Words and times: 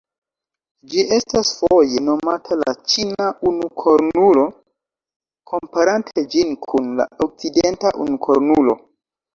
Ĝi 0.93 1.03
estas 1.17 1.51
foje 1.57 2.01
nomata 2.05 2.57
la 2.63 2.73
"ĉina 2.93 3.29
unukornulo", 3.51 4.49
komparante 5.53 6.27
ĝin 6.35 6.61
kun 6.67 6.93
la 7.03 7.11
okcidenta 7.29 7.97
unukornulo. 8.09 8.81